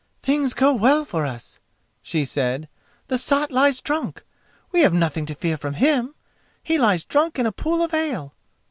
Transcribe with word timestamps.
"Things 0.23 0.55
go 0.55 0.73
well 0.73 1.05
for 1.05 1.27
us," 1.27 1.59
she 2.01 2.25
said; 2.25 2.67
"the 3.07 3.19
sot 3.19 3.51
lies 3.51 3.81
drunk. 3.81 4.23
We 4.71 4.81
have 4.81 4.95
nothing 4.95 5.27
to 5.27 5.35
fear 5.35 5.57
from 5.57 5.75
him. 5.75 6.15
He 6.63 6.79
lies 6.79 7.05
drunk 7.05 7.37
in 7.37 7.45
a 7.45 7.51
pool 7.51 7.83
of 7.83 7.93
ale." 7.93 8.33